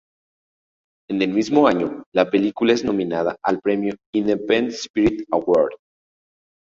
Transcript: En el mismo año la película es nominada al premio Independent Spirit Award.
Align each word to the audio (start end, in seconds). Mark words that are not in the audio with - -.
En 1.11 1.21
el 1.21 1.31
mismo 1.31 1.67
año 1.67 2.03
la 2.11 2.31
película 2.31 2.73
es 2.73 2.83
nominada 2.83 3.37
al 3.43 3.59
premio 3.61 3.93
Independent 4.13 4.71
Spirit 4.73 5.21
Award. 5.31 5.73